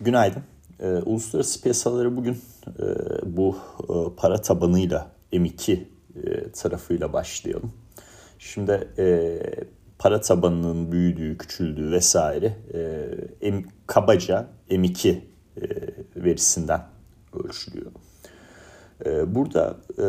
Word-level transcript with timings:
Günaydın. 0.00 0.42
E, 0.80 0.88
uluslararası 0.88 1.62
piyasaları 1.62 2.16
bugün 2.16 2.38
e, 2.78 2.86
bu 3.36 3.56
e, 3.82 4.16
para 4.16 4.40
tabanıyla 4.40 5.10
M2 5.32 5.72
e, 5.72 6.52
tarafıyla 6.52 7.12
başlayalım. 7.12 7.72
Şimdi 8.38 8.88
e, 8.98 9.38
para 9.98 10.20
tabanının 10.20 10.92
büyüdüğü, 10.92 11.38
küçüldüğü 11.38 11.90
vesaire 11.90 12.56
e, 13.42 13.50
M, 13.50 13.64
kabaca 13.86 14.46
M2 14.70 15.08
e, 15.10 15.20
verisinden 16.16 16.82
ölçülüyor. 17.44 17.92
E, 19.06 19.34
burada 19.34 19.76
e, 19.98 20.06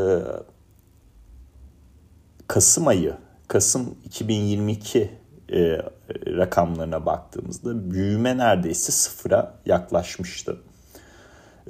Kasım 2.48 2.88
ayı, 2.88 3.18
Kasım 3.48 3.96
2022 4.06 5.10
e, 5.52 5.82
rakamlarına 6.28 7.06
baktığımızda 7.06 7.92
büyüme 7.92 8.38
neredeyse 8.38 8.92
sıfıra 8.92 9.54
yaklaşmıştı. 9.66 10.58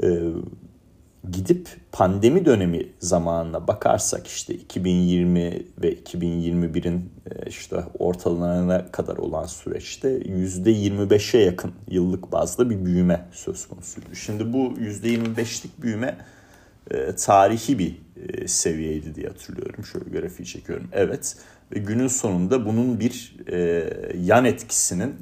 E, 0.03 0.07
gidip 1.31 1.67
pandemi 1.91 2.45
dönemi 2.45 2.87
zamanına 2.99 3.67
bakarsak 3.67 4.27
işte 4.27 4.53
2020 4.53 5.63
ve 5.81 5.93
2021'in 5.93 7.09
e, 7.31 7.49
işte 7.49 7.75
ortalarına 7.99 8.91
kadar 8.91 9.17
olan 9.17 9.45
süreçte 9.45 10.17
%25'e 10.17 11.39
yakın 11.43 11.71
yıllık 11.87 12.31
bazda 12.31 12.69
bir 12.69 12.85
büyüme 12.85 13.25
söz 13.31 13.67
konusuydu. 13.67 14.15
Şimdi 14.15 14.53
bu 14.53 14.57
%25'lik 14.57 15.81
büyüme 15.81 16.17
e, 16.91 17.15
tarihi 17.15 17.79
bir 17.79 17.97
e, 18.27 18.47
seviyeydi 18.47 19.15
diye 19.15 19.27
hatırlıyorum. 19.27 19.85
Şöyle 19.85 20.19
grafiği 20.19 20.47
çekiyorum. 20.47 20.87
Evet 20.91 21.37
ve 21.71 21.79
günün 21.79 22.07
sonunda 22.07 22.65
bunun 22.65 22.99
bir 22.99 23.35
e, 23.47 23.89
yan 24.17 24.45
etkisinin 24.45 25.15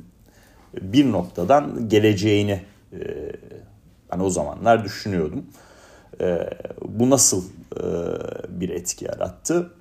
bir 0.81 1.11
noktadan 1.11 1.89
geleceğini 1.89 2.61
e, 2.93 3.31
ben 4.11 4.19
o 4.19 4.29
zamanlar 4.29 4.83
düşünüyordum. 4.83 5.45
E, 6.21 6.49
bu 6.81 7.09
nasıl 7.09 7.43
e, 7.75 7.83
bir 8.59 8.69
etki 8.69 9.05
yarattı? 9.05 9.73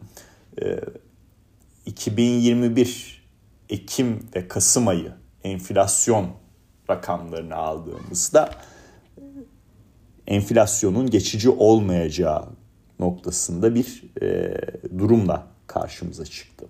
E, 0.62 0.80
2021 1.86 3.26
Ekim 3.68 4.26
ve 4.36 4.48
Kasım 4.48 4.88
ayı 4.88 5.12
enflasyon 5.44 6.28
rakamlarını 6.90 7.54
aldığımızda 7.54 8.50
enflasyonun 10.26 11.10
geçici 11.10 11.50
olmayacağı 11.50 12.48
noktasında 12.98 13.74
bir 13.74 14.02
e, 14.22 14.54
durumla 14.98 15.55
karşımıza 15.80 16.24
çıktı. 16.24 16.66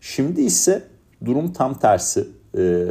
Şimdi 0.00 0.40
ise 0.40 0.82
durum 1.24 1.52
tam 1.52 1.78
tersi. 1.78 2.28
E, 2.58 2.84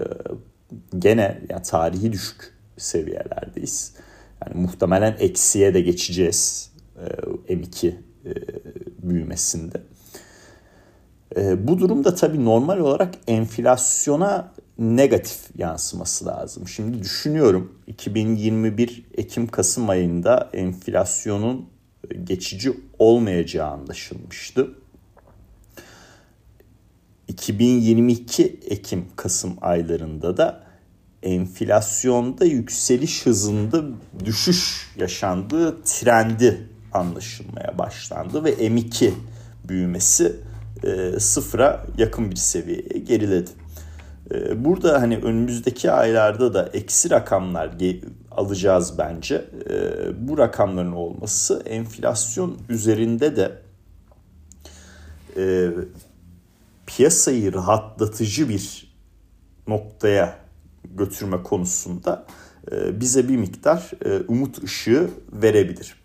gene 1.00 1.42
yani 1.50 1.62
tarihi 1.64 2.14
düşük 2.14 2.54
seviyelerdeyiz. 2.78 3.94
Yani 4.42 4.62
muhtemelen 4.62 5.16
eksiye 5.20 5.74
de 5.74 5.82
geçeceğiz 5.82 6.72
e, 7.48 7.54
M2 7.54 7.88
e, 7.90 7.96
büyümesinde. 9.04 9.82
E, 11.36 11.68
bu 11.68 11.80
durumda 11.80 12.16
tabii 12.16 12.46
normal 12.46 12.80
olarak 12.80 13.14
enflasyona 13.28 14.52
negatif 14.80 15.40
yansıması 15.58 16.26
lazım. 16.26 16.68
Şimdi 16.68 17.00
düşünüyorum 17.04 17.80
2021 17.88 19.06
Ekim-Kasım 19.18 19.90
ayında 19.90 20.50
enflasyonun 20.54 21.70
geçici 22.24 22.74
olmayacağı 23.00 23.70
anlaşılmıştı. 23.70 24.76
2022 27.28 28.60
Ekim-Kasım 28.70 29.58
aylarında 29.62 30.38
da 30.38 30.64
enflasyonda 31.24 32.46
yükseliş 32.46 33.26
hızında 33.26 33.84
düşüş 34.26 34.92
yaşandığı 34.98 35.84
trendi 35.84 36.70
anlaşılmaya 36.94 37.78
başlandı 37.78 38.44
ve 38.44 38.54
M2 38.54 39.12
büyümesi 39.68 40.36
e, 40.84 41.20
sıfıra 41.20 41.86
yakın 41.98 42.32
bir 42.32 42.36
seviyeye 42.36 43.00
geriledi. 43.08 43.52
E, 44.32 44.66
burada 44.66 45.02
hani 45.02 45.18
önümüzdeki 45.18 45.92
aylarda 45.92 46.54
da 46.54 46.70
eksi 46.74 47.10
rakamlar 47.10 47.72
alacağız 48.32 48.98
bence. 48.98 49.46
E, 49.70 50.28
bu 50.28 50.38
rakamların 50.38 50.92
olması 50.92 51.64
enflasyon 51.66 52.58
üzerinde 52.70 53.36
de 53.36 53.52
e, 55.38 55.70
piyasayı 56.88 57.54
rahatlatıcı 57.54 58.50
bir 58.50 58.96
noktaya 59.68 60.38
götürme 60.84 61.44
konusunda 61.44 62.26
e, 62.72 63.00
bize 63.00 63.30
bir 63.30 63.38
miktar 63.38 63.92
e, 64.06 64.24
umut 64.28 64.64
ışığı 64.64 65.10
verebilir. 65.32 66.04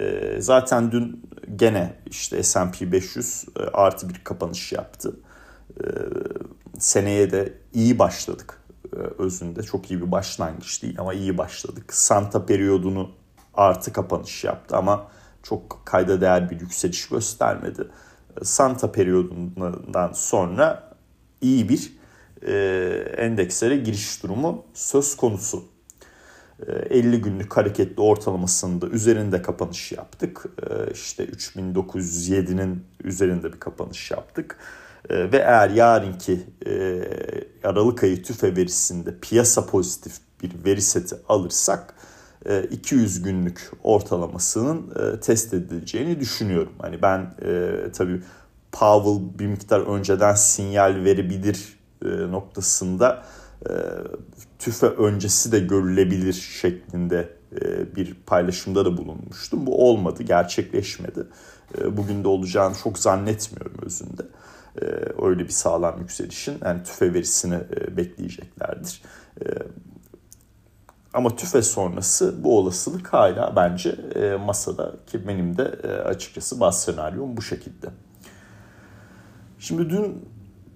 E, 0.00 0.36
zaten 0.40 0.92
dün 0.92 1.22
gene 1.56 1.94
işte 2.06 2.42
S&P 2.42 2.92
500 2.92 3.44
e, 3.56 3.60
artı 3.62 4.08
bir 4.08 4.24
kapanış 4.24 4.72
yaptı. 4.72 5.16
Seneye 6.78 7.30
de 7.30 7.54
iyi 7.74 7.98
başladık 7.98 8.60
özünde. 9.18 9.62
Çok 9.62 9.90
iyi 9.90 10.02
bir 10.02 10.12
başlangıç 10.12 10.82
değil 10.82 11.00
ama 11.00 11.14
iyi 11.14 11.38
başladık. 11.38 11.94
Santa 11.94 12.46
periyodunu 12.46 13.10
artı 13.54 13.92
kapanış 13.92 14.44
yaptı 14.44 14.76
ama 14.76 15.08
çok 15.42 15.82
kayda 15.84 16.20
değer 16.20 16.50
bir 16.50 16.60
yükseliş 16.60 17.08
göstermedi. 17.08 17.88
Santa 18.42 18.92
periyodundan 18.92 20.12
sonra 20.12 20.92
iyi 21.40 21.68
bir 21.68 21.92
e, 22.46 22.54
endekslere 23.16 23.76
giriş 23.76 24.22
durumu 24.22 24.64
söz 24.74 25.16
konusu. 25.16 25.64
50 26.66 27.16
e, 27.16 27.18
günlük 27.18 27.56
hareketli 27.56 28.02
ortalamasında 28.02 28.86
üzerinde 28.86 29.42
kapanış 29.42 29.92
yaptık. 29.92 30.44
E, 30.70 30.92
işte 30.92 31.24
3907'nin 31.24 32.84
üzerinde 33.04 33.52
bir 33.52 33.60
kapanış 33.60 34.10
yaptık. 34.10 34.58
E, 35.10 35.32
ve 35.32 35.36
eğer 35.36 35.70
yarınki 35.70 36.40
Aralık 37.64 38.04
ayı 38.04 38.22
tüfe 38.22 38.56
verisinde 38.56 39.14
piyasa 39.20 39.66
pozitif 39.66 40.12
bir 40.42 40.64
veri 40.64 40.82
seti 40.82 41.16
alırsak 41.28 41.94
200 42.70 43.22
günlük 43.22 43.70
ortalamasının 43.82 44.92
test 45.20 45.54
edileceğini 45.54 46.20
düşünüyorum. 46.20 46.72
Hani 46.78 47.02
ben 47.02 47.34
tabii 47.92 48.22
Powell 48.72 49.38
bir 49.38 49.46
miktar 49.46 49.80
önceden 49.80 50.34
sinyal 50.34 51.04
verebilir 51.04 51.78
e, 52.04 52.08
noktasında 52.08 53.22
e, 53.66 53.72
tüfe 54.58 54.86
öncesi 54.86 55.52
de 55.52 55.58
görülebilir 55.58 56.32
şeklinde 56.32 57.28
e, 57.60 57.96
bir 57.96 58.14
paylaşımda 58.26 58.84
da 58.84 58.96
bulunmuştum. 58.96 59.66
Bu 59.66 59.88
olmadı, 59.88 60.22
gerçekleşmedi. 60.22 61.26
Bugün 61.90 62.24
de 62.24 62.28
olacağını 62.28 62.74
çok 62.74 62.98
zannetmiyorum 62.98 63.76
özünde. 63.82 64.22
Öyle 65.22 65.44
bir 65.44 65.48
sağlam 65.48 66.00
yükselişin 66.00 66.58
yani 66.64 66.82
tüfe 66.82 67.14
verisini 67.14 67.58
bekleyeceklerdir. 67.96 69.02
Ama 71.14 71.36
tüfe 71.36 71.62
sonrası 71.62 72.44
bu 72.44 72.58
olasılık 72.58 73.12
hala 73.12 73.56
bence 73.56 73.96
masada 74.46 74.94
ki 75.06 75.28
benim 75.28 75.56
de 75.56 75.64
açıkçası 76.04 76.60
bazı 76.60 76.80
senaryom 76.80 77.36
bu 77.36 77.42
şekilde. 77.42 77.86
Şimdi 79.58 79.90
dün 79.90 80.28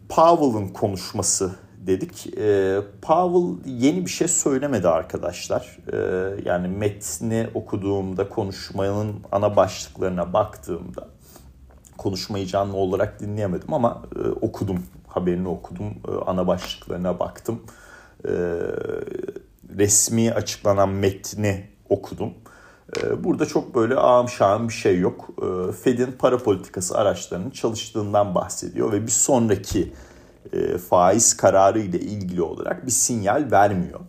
Powell'ın 0.09 0.69
konuşması 0.69 1.53
dedik. 1.87 2.39
E, 2.39 2.79
Powell 3.03 3.73
yeni 3.73 4.07
bir 4.07 4.11
şey 4.11 4.29
söylemedi 4.29 4.89
arkadaşlar. 4.89 5.79
E, 5.93 5.97
yani 6.45 6.69
metni 6.69 7.49
okuduğumda, 7.55 8.29
konuşmanın 8.29 9.15
ana 9.33 9.57
başlıklarına 9.57 10.33
baktığımda 10.33 11.09
konuşmayı 11.99 12.47
canlı 12.47 12.77
olarak 12.77 13.21
dinleyemedim 13.21 13.75
ama 13.75 14.03
e, 14.17 14.29
okudum, 14.29 14.83
haberini 15.07 15.49
okudum, 15.49 15.95
e, 16.09 16.11
ana 16.27 16.47
başlıklarına 16.47 17.21
baktım. 17.21 17.63
E, 18.25 18.31
resmi 19.79 20.33
açıklanan 20.33 20.89
metni 20.89 21.67
okudum. 21.89 22.35
E, 22.97 23.25
burada 23.25 23.47
çok 23.47 23.75
böyle 23.75 23.95
ağım 23.95 24.29
şahım 24.29 24.69
bir 24.69 24.73
şey 24.73 24.99
yok. 24.99 25.29
E, 25.43 25.73
Fed'in 25.73 26.13
para 26.13 26.39
politikası 26.39 26.99
araçlarının 26.99 27.51
çalıştığından 27.51 28.35
bahsediyor 28.35 28.93
ve 28.93 29.03
bir 29.03 29.11
sonraki 29.11 29.93
e, 30.53 30.79
faiz 30.79 31.37
kararı 31.37 31.81
ile 31.81 32.01
ilgili 32.01 32.43
olarak 32.43 32.87
bir 32.87 32.93
sinyal 32.93 33.49
vermiyor. 33.51 34.01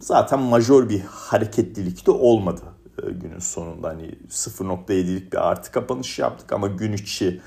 Zaten 0.00 0.40
majör 0.40 0.88
bir 0.88 1.00
hareketlilik 1.00 2.06
de 2.06 2.10
olmadı 2.10 2.60
günün 3.02 3.38
sonunda. 3.38 3.88
Hani 3.88 4.14
0.7'lik 4.30 5.32
bir 5.32 5.48
artı 5.48 5.72
kapanış 5.72 6.18
yaptık 6.18 6.52
ama 6.52 6.66
gün 6.66 6.92
içi 6.92 7.40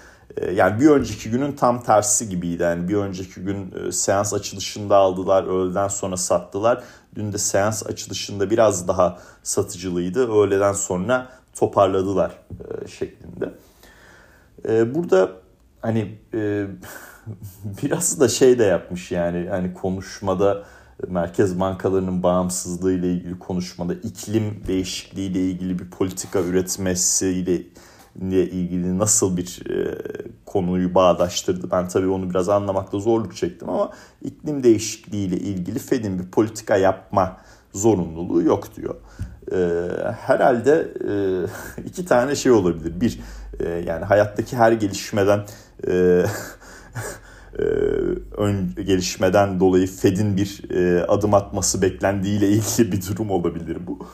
yani 0.53 0.79
bir 0.79 0.89
önceki 0.89 1.31
günün 1.31 1.51
tam 1.51 1.83
tersi 1.83 2.29
gibiydi. 2.29 2.63
Yani 2.63 2.89
bir 2.89 2.95
önceki 2.95 3.41
gün 3.41 3.89
seans 3.91 4.33
açılışında 4.33 4.95
aldılar, 4.95 5.43
öğleden 5.43 5.87
sonra 5.87 6.17
sattılar. 6.17 6.83
Dün 7.15 7.33
de 7.33 7.37
seans 7.37 7.87
açılışında 7.87 8.49
biraz 8.49 8.87
daha 8.87 9.19
satıcılıydı. 9.43 10.31
Öğleden 10.31 10.73
sonra 10.73 11.29
toparladılar 11.55 12.31
e, 12.51 12.87
şeklinde. 12.87 13.53
E, 14.69 14.95
burada 14.95 15.31
hani 15.81 16.17
e, 16.33 16.65
biraz 17.83 18.19
da 18.19 18.27
şey 18.27 18.59
de 18.59 18.63
yapmış 18.63 19.11
yani 19.11 19.47
hani 19.49 19.73
konuşmada 19.73 20.63
merkez 21.07 21.59
bankalarının 21.59 22.23
bağımsızlığı 22.23 22.93
ile 22.93 23.13
ilgili 23.13 23.39
konuşmada 23.39 23.93
iklim 23.93 24.63
değişikliği 24.67 25.31
ile 25.31 25.39
ilgili 25.39 25.79
bir 25.79 25.89
politika 25.89 26.41
üretmesiyle 26.41 27.53
ile 27.53 27.63
ilgili 28.21 28.99
nasıl 28.99 29.37
bir 29.37 29.61
e, 29.69 29.97
konuyu 30.45 30.95
bağdaştırdı. 30.95 31.71
Ben 31.71 31.87
tabii 31.87 32.07
onu 32.07 32.29
biraz 32.29 32.49
anlamakta 32.49 32.99
zorluk 32.99 33.35
çektim 33.35 33.69
ama 33.69 33.91
iklim 34.21 34.63
değişikliği 34.63 35.27
ile 35.27 35.37
ilgili 35.37 35.79
Fed'in 35.79 36.19
bir 36.19 36.31
politika 36.31 36.77
yapma 36.77 37.37
zorunluluğu 37.73 38.41
yok 38.41 38.75
diyor. 38.75 38.95
E, 39.51 39.57
herhalde 40.13 40.87
e, 41.09 41.81
iki 41.85 42.05
tane 42.05 42.35
şey 42.35 42.51
olabilir. 42.51 43.01
Bir, 43.01 43.19
e, 43.59 43.69
yani 43.69 44.05
hayattaki 44.05 44.57
her 44.57 44.71
gelişmeden 44.71 45.45
e, 45.87 45.93
e, 47.59 47.63
ön 48.37 48.75
gelişmeden 48.85 49.59
dolayı 49.59 49.87
Fed'in 49.87 50.37
bir 50.37 50.69
e, 50.69 51.05
adım 51.05 51.33
atması 51.33 51.81
beklendiğiyle 51.81 52.49
ilgili 52.49 52.91
bir 52.91 53.07
durum 53.07 53.31
olabilir 53.31 53.77
bu. 53.87 54.07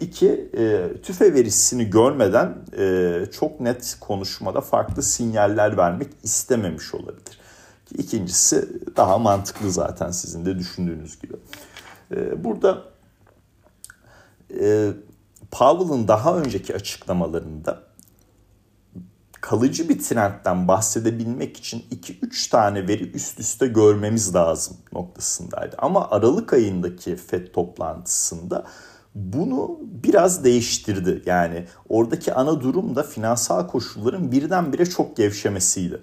İki, 0.00 0.50
e, 0.56 0.88
tüfe 1.02 1.34
verisini 1.34 1.90
görmeden 1.90 2.56
e, 2.78 3.26
çok 3.32 3.60
net 3.60 3.96
konuşmada 4.00 4.60
farklı 4.60 5.02
sinyaller 5.02 5.76
vermek 5.76 6.08
istememiş 6.22 6.94
olabilir. 6.94 7.38
İkincisi 7.98 8.68
daha 8.96 9.18
mantıklı 9.18 9.72
zaten 9.72 10.10
sizin 10.10 10.46
de 10.46 10.58
düşündüğünüz 10.58 11.20
gibi. 11.20 11.34
E, 12.16 12.44
burada 12.44 12.82
Powell'ın 15.50 16.08
daha 16.08 16.36
önceki 16.36 16.74
açıklamalarında 16.74 17.82
kalıcı 19.40 19.88
bir 19.88 19.98
trendten 19.98 20.68
bahsedebilmek 20.68 21.56
için 21.56 21.84
2-3 21.90 22.50
tane 22.50 22.88
veri 22.88 23.10
üst 23.10 23.40
üste 23.40 23.66
görmemiz 23.66 24.34
lazım 24.34 24.76
noktasındaydı. 24.92 25.76
Ama 25.78 26.10
Aralık 26.10 26.52
ayındaki 26.52 27.16
FED 27.16 27.46
toplantısında 27.52 28.64
bunu 29.14 29.78
biraz 30.04 30.44
değiştirdi. 30.44 31.22
Yani 31.26 31.64
oradaki 31.88 32.34
ana 32.34 32.60
durum 32.60 32.96
da 32.96 33.02
finansal 33.02 33.66
koşulların 33.66 34.32
birdenbire 34.32 34.86
çok 34.86 35.16
gevşemesiydi. 35.16 36.00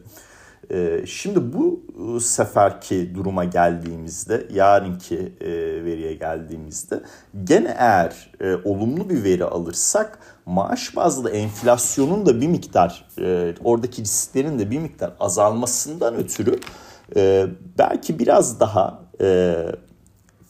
Ee, 0.71 1.03
şimdi 1.05 1.53
bu 1.53 1.81
e, 2.15 2.19
seferki 2.19 3.15
duruma 3.15 3.43
geldiğimizde, 3.43 4.47
yarınki 4.53 5.33
e, 5.41 5.49
veriye 5.85 6.13
geldiğimizde 6.13 7.01
gene 7.43 7.75
eğer 7.77 8.31
e, 8.41 8.55
olumlu 8.55 9.09
bir 9.09 9.23
veri 9.23 9.45
alırsak 9.45 10.19
maaş 10.45 10.95
bazlı 10.95 11.29
enflasyonun 11.29 12.25
da 12.25 12.41
bir 12.41 12.47
miktar, 12.47 13.07
oradaki 13.63 14.01
risklerin 14.01 14.59
de 14.59 14.71
bir 14.71 14.79
miktar 14.79 15.13
azalmasından 15.19 16.15
ötürü 16.15 16.59
belki 17.77 18.19
biraz 18.19 18.59
daha 18.59 19.03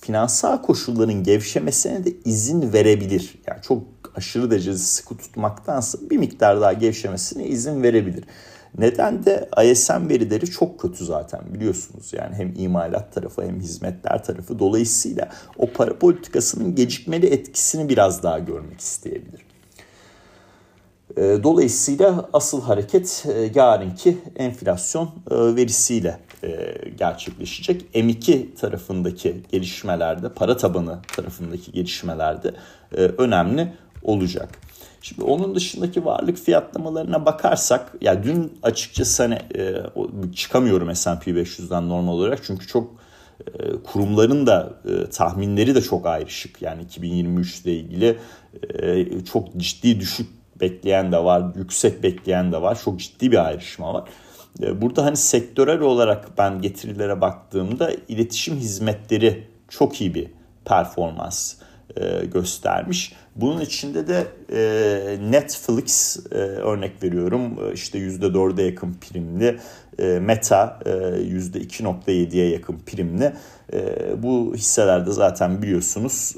finansal 0.01 0.62
koşulların 0.62 1.24
gevşemesine 1.24 2.06
de 2.06 2.13
izin 2.25 2.74
verebilir. 2.74 3.36
Yani 3.48 3.62
çok 3.62 3.83
aşırı 4.15 4.51
derecede 4.51 4.77
sıkı 4.77 5.18
tutmaktansa 5.18 5.98
bir 6.09 6.18
miktar 6.18 6.62
daha 6.62 6.74
gevşemesine 6.74 7.48
izin 7.48 7.83
verebilir. 7.83 8.24
Neden 8.77 9.25
de 9.25 9.50
ISM 9.63 10.09
verileri 10.09 10.45
çok 10.45 10.80
kötü 10.80 11.06
zaten 11.06 11.42
biliyorsunuz. 11.53 12.13
Yani 12.13 12.36
hem 12.36 12.53
imalat 12.57 13.13
tarafı 13.13 13.42
hem 13.42 13.59
hizmetler 13.59 14.24
tarafı. 14.24 14.59
Dolayısıyla 14.59 15.30
o 15.57 15.68
para 15.68 16.00
politikasının 16.00 16.75
gecikmeli 16.75 17.25
etkisini 17.25 17.89
biraz 17.89 18.24
daha 18.24 18.39
görmek 18.39 18.80
isteyebilir. 18.80 19.42
Ee, 21.18 21.39
dolayısıyla 21.44 22.30
asıl 22.33 22.62
hareket 22.62 23.25
e, 23.36 23.51
yarınki 23.56 24.18
enflasyon 24.36 25.09
e, 25.31 25.36
verisiyle 25.36 26.19
e, 26.44 26.76
gerçekleşecek. 26.98 27.86
M2 27.94 28.56
tarafındaki 28.56 29.42
gelişmelerde, 29.52 30.30
para 30.30 30.58
tabanı 30.58 31.00
tarafındaki 31.16 31.72
gelişmelerde 31.72 32.54
önemli 33.18 33.74
olacak. 34.04 34.50
Şimdi 35.02 35.24
onun 35.24 35.56
dışındaki 35.56 36.06
varlık 36.06 36.38
fiyatlamalarına 36.38 37.26
bakarsak 37.26 37.94
ya 38.02 38.24
dün 38.24 38.60
açıkçası 38.64 39.24
hani 39.24 39.40
çıkamıyorum 40.36 40.96
S&P 40.96 41.32
500'den 41.32 41.90
normal 41.90 42.14
olarak 42.14 42.40
çünkü 42.44 42.68
çok 42.68 43.02
kurumların 43.84 44.48
da 44.48 44.74
tahminleri 45.12 45.76
de 45.76 45.82
çok 45.82 46.06
ayrışık. 46.06 46.62
Yani 46.62 46.82
2023 46.82 47.62
ile 47.62 47.74
ilgili 47.74 48.18
çok 49.32 49.58
ciddi 49.58 50.00
düşük 50.00 50.30
bekleyen 50.62 51.12
de 51.12 51.24
var, 51.24 51.44
yüksek 51.56 52.04
bekleyen 52.04 52.52
de 52.52 52.62
var. 52.62 52.80
Çok 52.84 53.00
ciddi 53.00 53.32
bir 53.32 53.46
ayrışma 53.46 53.94
var. 53.94 54.04
E, 54.62 54.81
burada 54.81 55.06
hani 55.06 55.18
sektörel 55.18 55.80
olarak 55.80 56.38
ben 56.38 56.62
getirilere 56.62 57.21
baktığımda 57.21 57.92
iletişim 58.07 58.56
hizmetleri 58.56 59.48
çok 59.69 60.01
iyi 60.01 60.15
bir 60.15 60.27
performans 60.65 61.56
e, 61.98 62.25
göstermiş. 62.25 63.13
Bunun 63.36 63.62
içinde 63.62 64.07
de 64.07 64.27
e, 64.53 65.31
Netflix 65.31 66.19
örnek 66.31 67.03
veriyorum 67.03 67.74
işte 67.74 68.00
%4'e 68.00 68.65
yakın 68.65 68.94
primli, 68.94 69.59
Meta 70.19 70.80
%2.7'ye 70.86 72.50
yakın 72.50 72.80
primli. 72.86 73.33
Bu 74.18 74.56
hisselerde 74.56 75.12
zaten 75.12 75.62
biliyorsunuz 75.62 76.36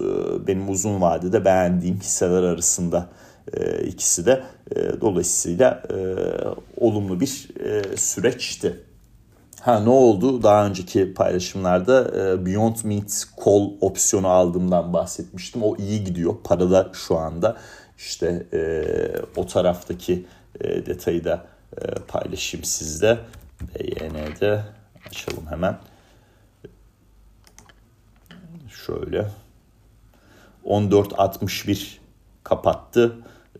benim 0.47 0.69
uzun 0.69 1.01
vadede 1.01 1.45
beğendiğim 1.45 1.99
hisseler 1.99 2.43
arasında 2.43 3.09
e, 3.53 3.83
ikisi 3.83 4.25
de 4.25 4.43
e, 4.75 5.01
dolayısıyla 5.01 5.83
e, 5.89 5.97
olumlu 6.77 7.19
bir 7.19 7.47
e, 7.59 7.97
süreçti. 7.97 8.79
Ha 9.61 9.79
ne 9.79 9.89
oldu? 9.89 10.43
Daha 10.43 10.65
önceki 10.65 11.13
paylaşımlarda 11.13 12.11
Beyond 12.45 12.75
Meat 12.83 13.27
Call 13.45 13.71
opsiyonu 13.81 14.27
aldığımdan 14.27 14.93
bahsetmiştim. 14.93 15.63
O 15.63 15.77
iyi 15.77 16.03
gidiyor. 16.03 16.35
Parada 16.43 16.91
şu 16.93 17.17
anda. 17.17 17.57
İşte 17.97 18.47
o 19.35 19.47
taraftaki 19.47 20.25
detayı 20.63 21.23
da 21.23 21.45
paylaşayım 22.07 22.63
sizde. 22.63 23.17
BYN'de 23.61 24.63
açalım 25.07 25.47
hemen. 25.49 25.77
Şöyle 28.85 29.27
14.61 30.65 32.02
kapattı. 32.53 33.15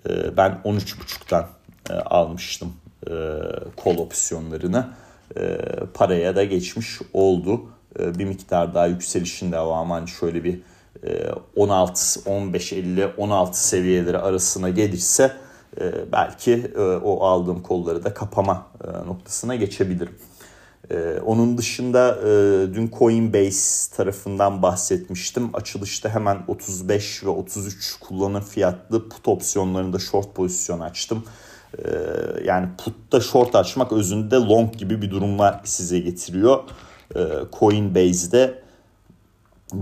Ee, 0.10 0.38
ben 0.38 0.62
13.5'tan 0.66 1.46
e, 1.90 1.94
almıştım 1.94 2.74
e, 3.08 3.12
kol 3.76 3.98
opsiyonlarını. 3.98 4.88
E, 5.38 5.58
paraya 5.94 6.36
da 6.36 6.44
geçmiş 6.44 7.00
oldu. 7.14 7.62
Bir 8.00 8.26
miktar 8.26 8.74
daha 8.74 8.88
yükselişin 8.88 9.52
devamı 9.52 9.94
hani 9.94 10.08
şöyle 10.08 10.44
bir 10.44 10.60
16, 11.56 12.30
15, 12.30 12.74
50, 12.74 13.08
16 13.18 13.68
seviyeleri 13.68 14.18
arasına 14.18 14.70
gelirse 14.70 15.32
belki 16.12 16.72
o 17.04 17.24
aldığım 17.24 17.62
kolları 17.64 18.04
da 18.04 18.14
kapama 18.14 18.68
noktasına 19.08 19.56
geçebilirim. 19.56 20.16
Ee, 20.92 21.20
onun 21.26 21.58
dışında 21.58 22.18
e, 22.22 22.30
dün 22.74 22.92
Coinbase 23.00 23.96
tarafından 23.96 24.62
bahsetmiştim. 24.62 25.50
Açılışta 25.54 26.10
hemen 26.10 26.38
35 26.48 27.24
ve 27.24 27.30
33 27.30 27.96
kullanım 28.00 28.42
fiyatlı 28.42 29.10
put 29.10 29.28
opsiyonlarında 29.28 30.00
short 30.00 30.36
pozisyon 30.36 30.80
açtım. 30.80 31.24
Ee, 31.78 31.84
yani 32.46 32.68
putta 32.86 33.22
short 33.22 33.56
açmak 33.56 33.92
özünde 33.92 34.36
long 34.36 34.78
gibi 34.78 35.02
bir 35.02 35.12
durumlar 35.12 35.62
size 35.64 36.00
getiriyor. 36.00 36.64
Ee, 37.16 37.20
Coinbase'de 37.60 38.63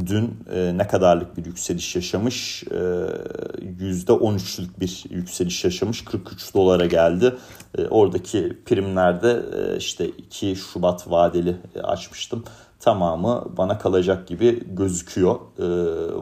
dün 0.06 0.40
e, 0.54 0.78
ne 0.78 0.88
kadarlık 0.88 1.38
bir 1.38 1.46
yükseliş 1.46 1.96
yaşamış? 1.96 2.64
E, 2.64 2.76
%13'lük 2.76 4.80
bir 4.80 5.04
yükseliş 5.10 5.64
yaşamış. 5.64 6.06
43 6.06 6.54
dolara 6.54 6.86
geldi. 6.86 7.36
E, 7.78 7.88
oradaki 7.88 8.58
primlerde 8.66 9.42
e, 9.56 9.78
işte 9.78 10.08
2 10.08 10.56
Şubat 10.56 11.12
vadeli 11.12 11.58
açmıştım. 11.84 12.44
Tamamı 12.80 13.46
bana 13.58 13.78
kalacak 13.78 14.28
gibi 14.28 14.76
gözüküyor. 14.76 15.40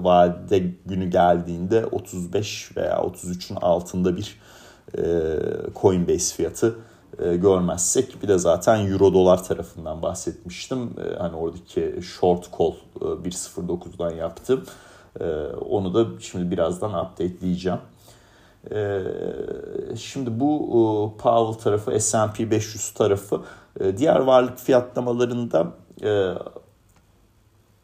Vade 0.04 0.60
günü 0.86 1.10
geldiğinde 1.10 1.86
35 1.86 2.78
veya 2.78 2.96
33'ün 2.96 3.56
altında 3.56 4.18
bir 4.18 4.40
e, 4.98 5.04
Coinbase 5.76 6.36
fiyatı 6.36 6.76
görmezsek 7.36 8.24
bir 8.24 8.28
de 8.28 8.38
zaten 8.38 8.92
euro 8.92 9.14
dolar 9.14 9.44
tarafından 9.44 10.02
bahsetmiştim. 10.02 10.80
E, 10.80 11.18
hani 11.18 11.36
oradaki 11.36 12.00
short 12.02 12.50
call 12.58 12.74
e, 13.02 13.06
1.09'dan 13.06 14.12
yaptım. 14.12 14.64
E, 15.20 15.26
onu 15.70 15.94
da 15.94 16.06
şimdi 16.20 16.52
birazdan 16.52 17.06
updateleyeceğim. 17.06 17.80
E, 18.72 19.02
şimdi 19.98 20.40
bu 20.40 20.56
e, 21.18 21.22
Powell 21.22 21.64
tarafı, 21.64 22.00
S&P 22.00 22.52
500 22.52 22.92
tarafı 22.92 23.42
e, 23.80 23.98
diğer 23.98 24.20
varlık 24.20 24.60
fiyatlamalarında 24.60 25.68
e, 26.04 26.34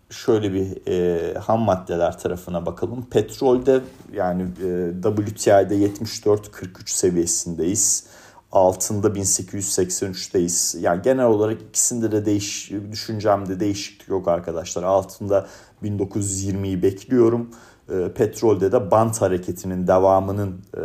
şöyle 0.09 0.53
bir 0.53 0.87
e, 0.87 1.33
ham 1.33 1.61
maddeler 1.61 2.19
tarafına 2.19 2.65
bakalım. 2.65 3.05
Petrolde 3.09 3.81
yani 4.13 4.43
e, 4.43 4.93
WTI'de 5.03 5.75
74-43 5.75 6.89
seviyesindeyiz. 6.89 8.07
Altında 8.55 9.07
1883'teyiz. 9.07 10.79
Yani 10.79 11.01
genel 11.01 11.25
olarak 11.25 11.61
ikisinde 11.61 12.11
de 12.11 12.25
değiş 12.25 12.71
düşüncemde 12.91 13.59
değişiklik 13.59 14.09
yok 14.09 14.27
arkadaşlar. 14.27 14.83
Altında 14.83 15.47
1920'yi 15.83 16.83
bekliyorum. 16.83 17.49
E, 17.89 18.11
petrolde 18.13 18.71
de 18.71 18.91
bant 18.91 19.21
hareketinin 19.21 19.87
devamının 19.87 20.61
e, 20.77 20.81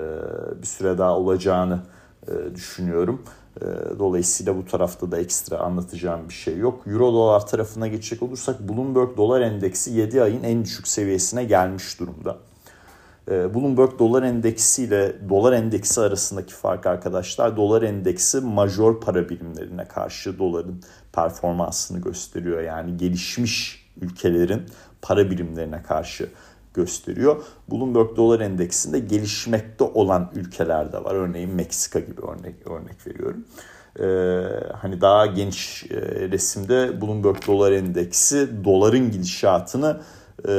bir 0.62 0.67
süre 0.67 0.99
daha 0.99 1.19
olacağını 1.19 1.81
e, 2.29 2.55
düşünüyorum. 2.55 3.23
E, 3.61 3.65
dolayısıyla 3.99 4.57
bu 4.57 4.67
tarafta 4.67 5.12
da 5.12 5.19
ekstra 5.19 5.59
anlatacağım 5.59 6.29
bir 6.29 6.35
şey 6.35 6.59
yok. 6.59 6.87
Euro 6.87 7.12
dolar 7.12 7.47
tarafına 7.47 7.89
geçecek 7.89 8.23
olursak 8.23 8.69
Bloomberg 8.69 9.17
dolar 9.17 9.41
endeksi 9.41 9.91
7 9.91 10.23
ayın 10.23 10.43
en 10.43 10.65
düşük 10.65 10.89
seviyesine 10.89 11.45
gelmiş 11.45 12.00
durumda. 12.00 12.37
E, 13.31 13.55
Bloomberg 13.55 13.99
dolar 13.99 14.23
endeksi 14.23 14.85
ile 14.85 15.17
dolar 15.29 15.53
endeksi 15.53 16.01
arasındaki 16.01 16.55
fark 16.55 16.87
arkadaşlar 16.87 17.57
dolar 17.57 17.83
endeksi 17.83 18.41
major 18.41 19.01
para 19.01 19.29
birimlerine 19.29 19.85
karşı 19.85 20.39
doların 20.39 20.81
performansını 21.13 22.01
gösteriyor. 22.01 22.61
Yani 22.61 22.97
gelişmiş 22.97 23.87
ülkelerin 24.01 24.63
para 25.03 25.31
birimlerine 25.31 25.83
karşı 25.83 26.29
gösteriyor. 26.75 27.43
Bloomberg 27.71 28.17
dolar 28.17 28.41
endeksinde 28.41 28.99
gelişmekte 28.99 29.85
olan 29.85 30.31
ülkeler 30.35 30.93
de 30.93 31.05
var. 31.05 31.15
Örneğin 31.15 31.51
Meksika 31.51 32.01
gibi 32.01 32.21
örnek 32.21 32.55
örnek 32.67 33.07
veriyorum. 33.07 33.45
Ee, 34.01 34.75
hani 34.77 35.01
daha 35.01 35.27
geniş 35.27 35.85
e, 35.91 35.97
resimde 36.31 37.01
Bloomberg 37.01 37.47
dolar 37.47 37.73
endeksi 37.73 38.65
doların 38.65 39.11
gidişatını 39.11 40.01
e, 40.49 40.53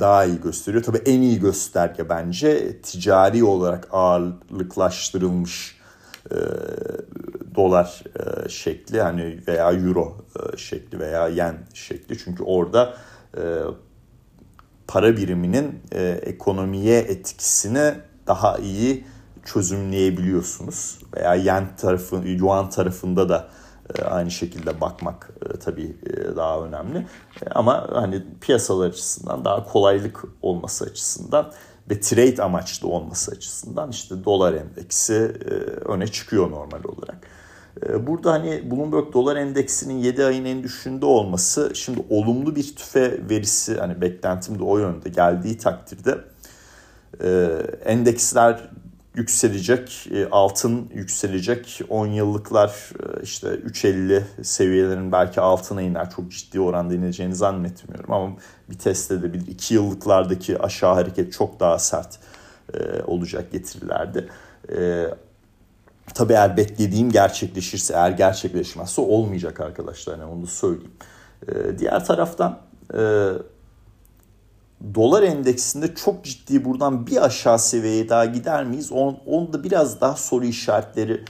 daha 0.00 0.24
iyi 0.24 0.40
gösteriyor. 0.40 0.84
Tabii 0.84 1.02
en 1.06 1.20
iyi 1.20 1.40
gösterge 1.40 2.08
bence 2.08 2.80
ticari 2.82 3.44
olarak 3.44 3.88
ağırlıklaştırılmış 3.92 5.76
e, 6.30 6.36
dolar 7.54 8.02
e, 8.18 8.48
şekli 8.48 9.02
hani 9.02 9.40
veya 9.48 9.72
euro 9.72 10.16
e, 10.36 10.56
şekli 10.56 10.98
veya 10.98 11.28
yen 11.28 11.58
şekli. 11.74 12.18
Çünkü 12.18 12.42
orada 12.42 12.94
e, 13.36 13.42
para 14.88 15.16
biriminin 15.16 15.80
e, 15.92 16.20
ekonomiye 16.22 16.98
etkisini 16.98 17.94
daha 18.26 18.58
iyi 18.58 19.04
çözümleyebiliyorsunuz. 19.44 20.98
Veya 21.16 21.34
yen 21.34 21.76
tarafı, 21.76 22.16
yuan 22.16 22.70
tarafında 22.70 23.28
da 23.28 23.48
aynı 24.04 24.30
şekilde 24.30 24.80
bakmak 24.80 25.30
e, 25.42 25.58
tabii 25.58 25.96
e, 26.06 26.36
daha 26.36 26.60
önemli. 26.60 26.98
E, 27.46 27.50
ama 27.50 27.88
hani 27.92 28.24
piyasalar 28.40 28.88
açısından 28.88 29.44
daha 29.44 29.64
kolaylık 29.64 30.24
olması 30.42 30.84
açısından 30.84 31.52
ve 31.90 32.00
trade 32.00 32.42
amaçlı 32.42 32.88
olması 32.88 33.30
açısından 33.30 33.90
işte 33.90 34.24
dolar 34.24 34.54
endeksi 34.54 35.14
öne 35.84 36.06
çıkıyor 36.06 36.50
normal 36.50 36.84
olarak. 36.84 37.26
Ee, 37.86 38.06
burada 38.06 38.32
hani 38.32 38.70
Bloomberg 38.70 39.12
dolar 39.12 39.36
endeksinin 39.36 39.98
7 39.98 40.24
ayın 40.24 40.44
en 40.44 40.62
düşüğünde 40.62 41.06
olması 41.06 41.70
şimdi 41.74 42.04
olumlu 42.10 42.56
bir 42.56 42.76
tüfe 42.76 43.28
verisi 43.30 43.78
hani 43.78 44.00
beklentim 44.00 44.58
de 44.58 44.62
o 44.62 44.78
yönde 44.78 45.08
geldiği 45.08 45.58
takdirde 45.58 46.18
e, 47.24 47.28
endeksler 47.84 48.70
yükselecek, 49.14 50.08
e, 50.12 50.28
altın 50.30 50.90
yükselecek, 50.94 51.80
10 51.88 52.06
yıllıklar 52.06 52.68
e, 52.68 53.22
işte 53.22 53.48
3.50 53.48 54.22
seviyelerin 54.42 55.12
belki 55.12 55.40
altına 55.40 55.82
iner. 55.82 56.10
Çok 56.10 56.30
ciddi 56.30 56.60
oranda 56.60 56.94
ineceğini 56.94 57.34
zannetmiyorum 57.34 58.12
ama 58.12 58.36
bir 58.70 58.78
test 58.78 59.10
edebilir. 59.10 59.46
2 59.46 59.74
yıllıklardaki 59.74 60.58
aşağı 60.58 60.94
hareket 60.94 61.32
çok 61.32 61.60
daha 61.60 61.78
sert 61.78 62.18
olacak 63.06 63.52
getirilerde. 63.52 64.28
Tabii 66.14 66.32
eğer 66.32 66.56
beklediğim 66.56 67.10
gerçekleşirse, 67.12 67.94
eğer 67.94 68.10
gerçekleşmezse 68.10 69.00
olmayacak 69.00 69.60
arkadaşlar. 69.60 70.18
Yani 70.18 70.24
onu 70.32 70.46
söyleyeyim. 70.46 70.92
Diğer 71.78 72.04
taraftan 72.04 72.58
e, 72.94 73.32
dolar 74.94 75.22
endeksinde 75.22 75.94
çok 75.94 76.24
ciddi 76.24 76.64
buradan 76.64 77.06
bir 77.06 77.24
aşağı 77.24 77.58
seviyeye 77.58 78.08
daha 78.08 78.24
gider 78.24 78.64
miyiz? 78.64 78.92
On, 78.92 79.18
onda 79.26 79.64
biraz 79.64 80.00
daha 80.00 80.16
soru 80.16 80.44
işaretleri 80.44 81.24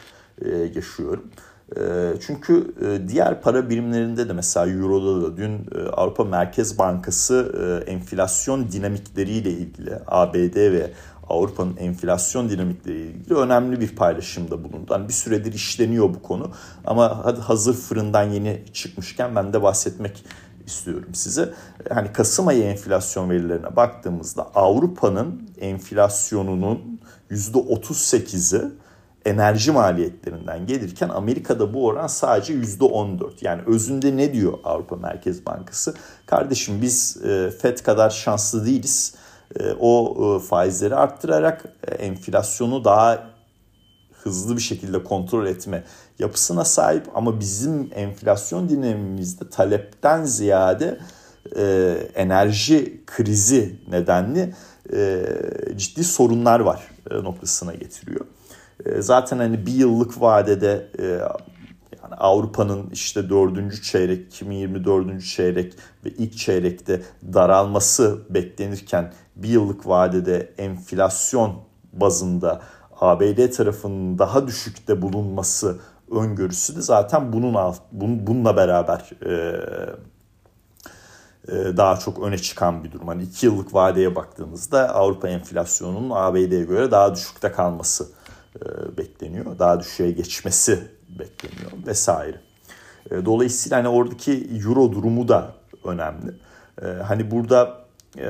e, 0.45 0.49
yaşıyorum. 0.75 1.31
E, 1.77 1.81
çünkü 2.27 2.75
e, 2.87 3.09
diğer 3.09 3.43
para 3.43 3.71
birimlerinde 3.71 4.29
de 4.29 4.33
mesela 4.33 4.67
Euro'da 4.67 5.23
da 5.23 5.37
dün 5.37 5.53
e, 5.53 5.89
Avrupa 5.93 6.25
Merkez 6.25 6.79
Bankası 6.79 7.53
e, 7.87 7.91
enflasyon 7.91 8.73
dinamikleriyle 8.73 9.51
ilgili 9.51 9.99
ABD 10.07 10.57
ve 10.57 10.91
Avrupa'nın 11.29 11.77
enflasyon 11.77 12.51
dinamikleriyle 12.51 13.11
ilgili 13.11 13.35
önemli 13.35 13.81
bir 13.81 13.97
paylaşımda 13.97 14.65
bulundu. 14.65 14.95
Hani 14.95 15.09
bir 15.09 15.13
süredir 15.13 15.53
işleniyor 15.53 16.15
bu 16.15 16.23
konu 16.23 16.51
ama 16.85 17.25
hazır 17.49 17.75
fırından 17.75 18.23
yeni 18.23 18.63
çıkmışken 18.73 19.37
ben 19.37 19.53
de 19.53 19.63
bahsetmek 19.63 20.25
istiyorum 20.71 21.15
size. 21.15 21.53
Hani 21.91 22.13
Kasım 22.13 22.49
ayı 22.49 22.63
enflasyon 22.63 23.31
verilerine 23.31 23.77
baktığımızda 23.77 24.51
Avrupa'nın 24.55 25.51
enflasyonunun 25.61 27.01
%38'i 27.31 28.71
enerji 29.25 29.73
maliyetlerinden 29.73 30.67
gelirken 30.67 31.09
Amerika'da 31.09 31.75
bu 31.75 31.87
oran 31.87 32.07
sadece 32.07 32.55
%14. 32.55 33.31
Yani 33.41 33.63
özünde 33.67 34.17
ne 34.17 34.33
diyor 34.33 34.59
Avrupa 34.65 34.97
Merkez 34.97 35.47
Bankası? 35.47 35.95
Kardeşim 36.27 36.83
biz 36.83 37.17
e, 37.25 37.51
FED 37.51 37.79
kadar 37.79 38.11
şanslı 38.11 38.67
değiliz 38.67 39.15
e, 39.61 39.73
o 39.81 40.17
e, 40.37 40.47
faizleri 40.47 40.95
arttırarak 40.95 41.65
enflasyonu 41.99 42.85
daha 42.85 43.30
hızlı 44.23 44.57
bir 44.57 44.63
şekilde 44.63 45.05
kontrol 45.05 45.47
etme 45.47 45.85
yapısına 46.19 46.65
sahip 46.65 47.07
ama 47.15 47.41
bizim 47.41 47.91
enflasyon 47.95 48.69
dinamimizde 48.69 49.49
talepten 49.51 50.25
ziyade 50.25 50.99
e, 51.57 51.97
enerji 52.15 53.03
krizi 53.07 53.81
nedenli 53.89 54.55
e, 54.93 55.27
ciddi 55.77 56.05
sorunlar 56.05 56.61
var 56.61 56.91
e, 57.11 57.15
noktasına 57.15 57.75
getiriyor. 57.75 58.27
E, 58.87 59.03
zaten 59.03 59.39
hani 59.39 59.67
bir 59.67 59.73
yıllık 59.73 60.21
vadede 60.21 60.89
e, 60.99 61.05
yani 62.03 62.15
Avrupa'nın 62.19 62.91
işte 62.91 63.31
dördüncü 63.31 63.83
çeyrek, 63.83 64.27
2024. 64.27 65.25
çeyrek 65.25 65.75
ve 66.05 66.11
ilk 66.11 66.37
çeyrekte 66.37 67.03
daralması 67.33 68.19
beklenirken 68.31 69.13
bir 69.37 69.49
yıllık 69.49 69.87
vadede 69.87 70.53
enflasyon 70.59 71.55
bazında 71.93 72.63
ABD 73.01 73.51
tarafının 73.51 74.19
daha 74.19 74.47
düşükte 74.47 75.03
bulunması 75.03 75.79
öngörüsü 76.11 76.77
de 76.77 76.81
zaten 76.83 77.33
bunun 77.33 77.55
alt, 77.55 77.81
bun, 77.93 78.27
bununla 78.27 78.57
beraber 78.57 79.11
e, 79.27 79.33
e, 81.49 81.77
daha 81.77 81.97
çok 81.97 82.23
öne 82.23 82.39
çıkan 82.39 82.85
bir 82.85 82.93
durum. 82.93 83.09
Hani 83.09 83.23
iki 83.23 83.47
yıllık 83.47 83.75
vadeye 83.75 84.17
baktığınızda 84.17 84.95
Avrupa 84.95 85.29
enflasyonunun 85.29 86.11
ABD'ye 86.11 86.65
göre 86.65 86.91
daha 86.91 87.15
düşükte 87.15 87.53
kalması 87.53 88.09
e, 88.57 88.97
bekleniyor. 88.99 89.59
Daha 89.59 89.81
düşüğe 89.81 90.11
geçmesi 90.11 90.79
bekleniyor 91.19 91.71
vesaire. 91.87 92.41
E, 93.11 93.25
dolayısıyla 93.25 93.79
hani 93.79 93.89
oradaki 93.89 94.49
euro 94.65 94.93
durumu 94.93 95.29
da 95.29 95.53
önemli. 95.85 96.35
E, 96.83 96.87
hani 96.87 97.31
burada 97.31 97.85
e, 98.19 98.29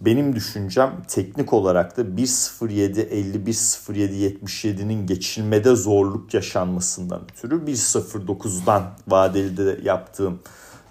benim 0.00 0.34
düşüncem 0.34 1.02
teknik 1.08 1.52
olarak 1.52 1.96
da 1.96 2.02
1.07 2.02 3.00
51 3.00 3.52
77'nin 3.52 5.06
geçilmede 5.06 5.76
zorluk 5.76 6.34
yaşanmasından 6.34 7.20
ötürü 7.32 7.54
1.09'dan 7.54 8.82
vadeli 9.08 9.56
de 9.56 9.80
yaptığım 9.82 10.40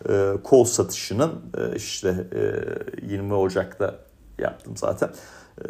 e, 0.10 0.34
kol 0.44 0.64
satışının 0.64 1.32
e, 1.58 1.76
işte 1.76 2.28
e, 3.02 3.14
20 3.14 3.34
Ocak'ta 3.34 3.96
yaptım 4.40 4.78
zaten. 4.78 5.10
E, 5.62 5.66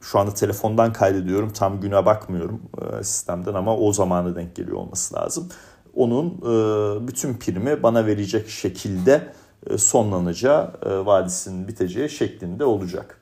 şu 0.00 0.18
anda 0.18 0.34
telefondan 0.34 0.92
kaydediyorum. 0.92 1.52
Tam 1.52 1.80
güne 1.80 2.06
bakmıyorum 2.06 2.62
e, 3.00 3.04
sistemden 3.04 3.54
ama 3.54 3.76
o 3.76 3.92
zamanı 3.92 4.36
denk 4.36 4.56
geliyor 4.56 4.76
olması 4.76 5.14
lazım. 5.14 5.48
Onun 5.94 6.26
e, 6.26 7.08
bütün 7.08 7.34
primi 7.34 7.82
bana 7.82 8.06
verecek 8.06 8.48
şekilde 8.48 9.32
sonlanacağı, 9.78 10.70
e, 10.86 11.06
vadisinin 11.06 11.68
biteceği 11.68 12.10
şeklinde 12.10 12.64
olacak. 12.64 13.18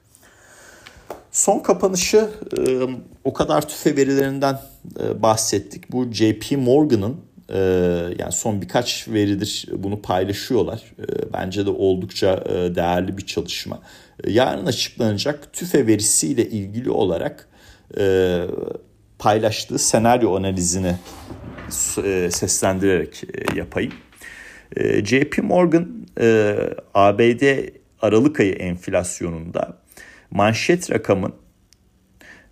Son 1.33 1.59
kapanışı 1.59 2.31
e, 2.59 2.81
o 3.25 3.33
kadar 3.33 3.69
tüfe 3.69 3.97
verilerinden 3.97 4.59
bahsettik. 5.15 5.93
Bu 5.93 6.13
JP 6.13 6.57
Morgan'ın 6.57 7.17
yani 8.19 8.33
son 8.33 8.63
birkaç 8.63 9.09
veridir 9.09 9.69
bunu 9.77 10.03
paylaşıyorlar. 10.03 10.83
Bence 11.33 11.67
de 11.67 11.71
oldukça 11.71 12.45
değerli 12.75 13.19
bir 13.19 13.27
çalışma. 13.27 13.79
Yarın 14.27 14.67
açıklanacak 14.67 15.53
tüfe 15.53 15.87
verisiyle 15.87 16.51
ilgili 16.51 16.91
olarak 16.91 17.49
paylaştığı 19.19 19.79
senaryo 19.79 20.37
analizini 20.37 20.97
seslendirerek 22.31 23.23
yapayım. 23.57 23.93
JP 24.77 25.39
Morgan 25.43 26.07
e, 26.21 26.57
ABD 26.95 27.69
Aralık 28.03 28.41
ayı 28.41 28.53
enflasyonunda 28.53 29.79
manşet 30.31 30.91
rakamın 30.91 31.35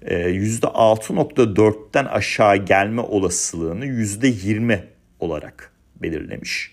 %6.4'ten 0.02 2.04
e, 2.04 2.08
aşağı 2.08 2.56
gelme 2.56 3.00
olasılığını 3.00 3.86
%20 3.86 4.80
olarak 5.20 5.72
belirlemiş. 6.02 6.72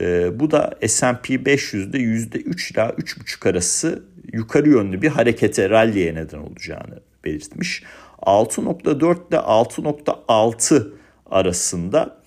E, 0.00 0.30
bu 0.40 0.50
da 0.50 0.74
S&P 0.86 1.34
500'de 1.34 1.98
%3 1.98 2.72
ila 2.72 2.88
3.5 2.88 3.50
arası 3.50 4.02
yukarı 4.32 4.68
yönlü 4.68 5.02
bir 5.02 5.08
harekete, 5.08 5.70
rally'e 5.70 6.14
neden 6.14 6.38
olacağını 6.38 7.00
belirtmiş. 7.24 7.82
6.4 8.22 9.28
ile 9.28 9.36
6.6 9.36 10.88
arasında 11.26 12.18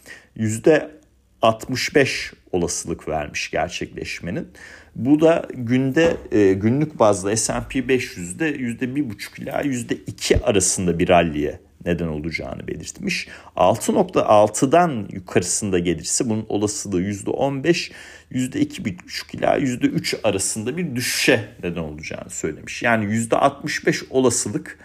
%65 1.42 2.34
olasılık 2.52 3.08
vermiş 3.08 3.52
gerçekleşmenin. 3.52 4.48
Bu 4.96 5.22
da 5.22 5.48
günde 5.54 6.18
e, 6.32 6.54
günlük 6.54 7.00
bazda 7.00 7.38
S&P 7.38 7.80
500'de 7.80 8.52
%1,5 8.52 9.42
ila 9.42 9.62
%2 9.62 10.44
arasında 10.44 11.00
bir 11.00 11.10
ralliye 11.10 11.60
neden 11.86 12.08
olacağını 12.08 12.68
belirtmiş. 12.68 13.28
6.6'dan 13.56 15.08
yukarısında 15.12 15.80
gelirse 15.80 16.30
bunun 16.30 16.46
olasılığı 16.50 17.02
%15, 17.02 17.92
%2,5 18.32 19.38
ila 19.38 19.58
%3 19.58 20.18
arasında 20.24 20.78
bir 20.78 20.96
düşüşe 20.96 21.50
neden 21.64 21.82
olacağını 21.82 22.30
söylemiş. 22.30 22.84
Yani 22.84 23.06
%65 23.06 24.06
olasılık 24.10 24.80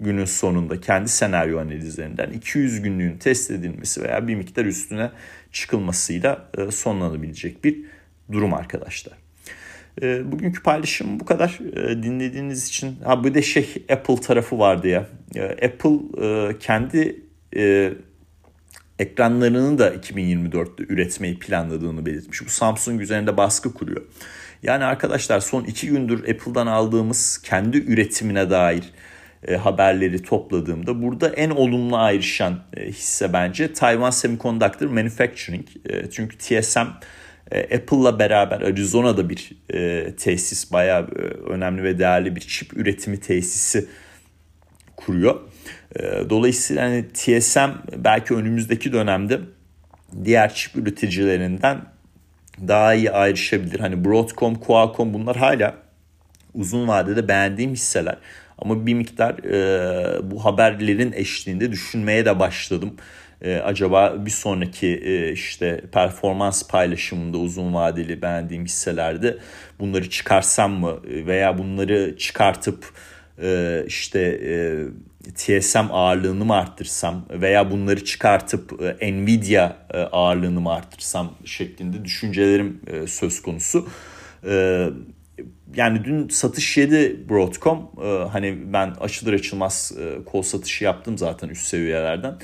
günün 0.00 0.24
sonunda 0.24 0.80
kendi 0.80 1.08
senaryo 1.08 1.60
analizlerinden 1.60 2.30
200 2.30 2.82
günlüğün 2.82 3.18
test 3.18 3.50
edilmesi 3.50 4.02
veya 4.02 4.28
bir 4.28 4.34
miktar 4.34 4.64
üstüne 4.64 5.10
çıkılmasıyla 5.52 6.50
e, 6.58 6.70
sonlanabilecek 6.70 7.64
bir 7.64 7.76
durum 8.32 8.54
arkadaşlar. 8.54 9.14
E, 10.02 10.32
bugünkü 10.32 10.62
paylaşım 10.62 11.20
bu 11.20 11.24
kadar. 11.24 11.58
E, 11.76 12.02
dinlediğiniz 12.02 12.68
için 12.68 12.96
ha 13.04 13.24
bir 13.24 13.34
de 13.34 13.42
şey 13.42 13.84
Apple 13.92 14.20
tarafı 14.20 14.58
vardı 14.58 14.88
ya. 14.88 15.06
Apple 15.62 16.58
kendi 16.58 17.22
ekranlarını 18.98 19.78
da 19.78 19.94
2024'te 19.94 20.84
üretmeyi 20.88 21.38
planladığını 21.38 22.06
belirtmiş. 22.06 22.46
Bu 22.46 22.50
Samsung 22.50 23.00
üzerinde 23.00 23.36
baskı 23.36 23.74
kuruyor. 23.74 24.02
Yani 24.62 24.84
arkadaşlar 24.84 25.40
son 25.40 25.64
iki 25.64 25.86
gündür 25.88 26.18
Apple'dan 26.18 26.66
aldığımız 26.66 27.42
kendi 27.42 27.78
üretimine 27.78 28.50
dair 28.50 28.84
e, 29.48 29.56
haberleri 29.56 30.22
topladığımda 30.22 31.02
burada 31.02 31.28
en 31.28 31.50
olumlu 31.50 31.96
ayrışan 31.96 32.60
e, 32.76 32.86
hisse 32.86 33.32
bence 33.32 33.72
Taiwan 33.72 34.10
Semiconductor 34.10 34.86
Manufacturing. 34.86 35.66
E, 35.88 36.10
çünkü 36.10 36.38
TSM 36.38 36.86
Apple'la 37.74 38.18
beraber 38.18 38.60
Arizona'da 38.60 39.28
bir 39.28 39.52
tesis 40.16 40.72
bayağı 40.72 41.06
önemli 41.48 41.82
ve 41.82 41.98
değerli 41.98 42.36
bir 42.36 42.40
çip 42.40 42.76
üretimi 42.76 43.20
tesisi 43.20 43.88
kuruyor. 44.96 45.40
Dolayısıyla 46.30 46.84
hani 46.84 47.08
TSM 47.08 47.70
belki 47.96 48.34
önümüzdeki 48.34 48.92
dönemde 48.92 49.40
diğer 50.24 50.54
çip 50.54 50.76
üreticilerinden 50.76 51.80
daha 52.68 52.94
iyi 52.94 53.10
ayrışabilir. 53.10 53.80
Hani 53.80 54.04
Broadcom, 54.04 54.54
Qualcomm 54.54 55.14
bunlar 55.14 55.36
hala 55.36 55.85
uzun 56.56 56.88
vadede 56.88 57.28
beğendiğim 57.28 57.72
hisseler. 57.72 58.16
Ama 58.58 58.86
bir 58.86 58.94
miktar 58.94 59.34
e, 59.44 60.30
bu 60.30 60.44
haberlerin 60.44 61.12
eşliğinde 61.12 61.72
düşünmeye 61.72 62.24
de 62.24 62.38
başladım. 62.38 62.96
E, 63.42 63.56
acaba 63.56 64.26
bir 64.26 64.30
sonraki 64.30 64.86
e, 64.86 65.32
işte 65.32 65.80
performans 65.92 66.68
paylaşımında 66.68 67.38
uzun 67.38 67.74
vadeli 67.74 68.22
beğendiğim 68.22 68.64
hisselerde 68.64 69.38
bunları 69.80 70.10
çıkarsam 70.10 70.72
mı 70.72 71.00
veya 71.04 71.58
bunları 71.58 72.16
çıkartıp 72.18 72.84
e, 73.42 73.82
işte 73.86 74.20
e, 74.20 74.52
TSM 75.34 75.90
ağırlığını 75.90 76.44
mı 76.44 76.54
arttırsam 76.54 77.26
veya 77.30 77.70
bunları 77.70 78.04
çıkartıp 78.04 78.82
e, 79.00 79.12
Nvidia 79.12 79.76
e, 79.94 79.98
ağırlığını 79.98 80.60
mı 80.60 80.72
arttırsam 80.72 81.34
şeklinde 81.44 82.04
düşüncelerim 82.04 82.80
e, 82.86 83.06
söz 83.06 83.42
konusu. 83.42 83.88
E, 84.48 84.86
yani 85.74 86.04
dün 86.04 86.28
satış 86.28 86.76
yedi 86.76 87.28
Broadcom. 87.28 87.90
Ee, 88.02 88.28
hani 88.28 88.72
ben 88.72 88.90
açılır 89.00 89.32
açılmaz 89.32 89.92
e, 90.00 90.24
kol 90.24 90.42
satışı 90.42 90.84
yaptım 90.84 91.18
zaten 91.18 91.48
üst 91.48 91.66
seviyelerden. 91.66 92.38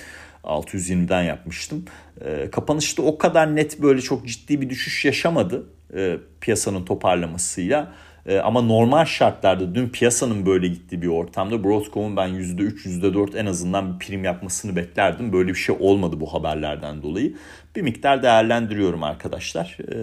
620'den 0.45 1.23
yapmıştım. 1.23 1.85
E, 2.21 2.51
kapanışta 2.51 3.03
o 3.03 3.19
kadar 3.19 3.57
net 3.57 3.83
böyle 3.83 4.01
çok 4.01 4.27
ciddi 4.27 4.61
bir 4.61 4.71
düşüş 4.71 5.05
yaşamadı 5.05 5.67
e, 5.97 6.17
piyasanın 6.41 6.85
toparlamasıyla. 6.85 7.93
E, 8.27 8.39
ama 8.39 8.63
normal 8.63 9.05
şartlarda 9.05 9.75
dün 9.75 9.89
piyasanın 9.89 10.47
böyle 10.47 10.69
gittiği 10.69 11.03
bir 11.03 11.07
ortamda 11.07 11.65
Broadcom'un 11.65 12.17
ben 12.17 12.29
%3, 12.29 12.87
%4 12.87 13.39
en 13.39 13.47
azından 13.47 13.95
bir 13.95 14.07
prim 14.07 14.25
yapmasını 14.25 14.77
beklerdim. 14.77 15.33
Böyle 15.33 15.49
bir 15.49 15.55
şey 15.55 15.77
olmadı 15.81 16.21
bu 16.21 16.35
haberlerden 16.35 17.03
dolayı. 17.03 17.37
Bir 17.77 17.83
miktar 17.83 18.23
değerlendiriyorum 18.23 19.03
arkadaşlar. 19.03 19.79
E, 19.93 19.97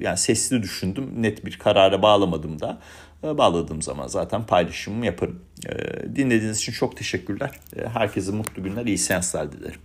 yani 0.00 0.16
sesli 0.16 0.62
düşündüm. 0.62 1.10
Net 1.16 1.46
bir 1.46 1.58
karara 1.58 2.02
bağlamadım 2.02 2.60
da. 2.60 2.78
E, 3.24 3.38
bağladığım 3.38 3.82
zaman 3.82 4.06
zaten 4.06 4.46
paylaşımımı 4.46 5.06
yaparım. 5.06 5.40
Dinlediğiniz 6.16 6.58
için 6.58 6.72
çok 6.72 6.96
teşekkürler. 6.96 7.50
Herkese 7.92 8.32
mutlu 8.32 8.62
günler, 8.62 8.86
iyi 8.86 8.98
seanslar 8.98 9.52
dilerim. 9.52 9.80